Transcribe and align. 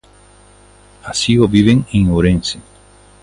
Así 1.11 1.33
o 1.37 1.47
viven 1.55 1.79
en 1.95 2.03
Ourense. 2.15 2.57